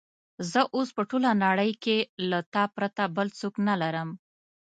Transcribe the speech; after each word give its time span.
زه 0.51 0.61
اوس 0.75 0.89
په 0.97 1.03
ټوله 1.09 1.29
نړۍ 1.45 1.71
کې 1.83 1.97
له 2.29 2.39
تا 2.53 2.63
پرته 2.75 3.03
بل 3.15 3.27
څوک 3.39 3.53
نه 3.67 3.75
لرم. 3.81 4.09